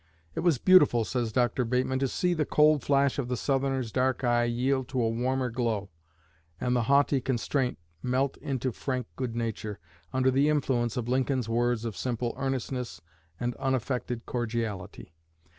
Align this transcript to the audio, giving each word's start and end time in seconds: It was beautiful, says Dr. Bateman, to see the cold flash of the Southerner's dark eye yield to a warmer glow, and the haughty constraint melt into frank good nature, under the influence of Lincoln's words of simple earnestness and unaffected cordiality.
It 0.33 0.39
was 0.39 0.57
beautiful, 0.57 1.05
says 1.05 1.31
Dr. 1.31 1.63
Bateman, 1.63 1.99
to 1.99 2.07
see 2.07 2.33
the 2.33 2.43
cold 2.43 2.81
flash 2.83 3.19
of 3.19 3.27
the 3.27 3.37
Southerner's 3.37 3.91
dark 3.91 4.23
eye 4.23 4.45
yield 4.45 4.87
to 4.87 4.99
a 5.03 5.07
warmer 5.07 5.51
glow, 5.51 5.91
and 6.59 6.75
the 6.75 6.81
haughty 6.89 7.21
constraint 7.21 7.77
melt 8.01 8.35
into 8.37 8.71
frank 8.71 9.05
good 9.15 9.35
nature, 9.35 9.77
under 10.11 10.31
the 10.31 10.49
influence 10.49 10.97
of 10.97 11.07
Lincoln's 11.07 11.47
words 11.47 11.85
of 11.85 11.95
simple 11.95 12.33
earnestness 12.35 13.01
and 13.39 13.53
unaffected 13.57 14.25
cordiality. 14.25 15.13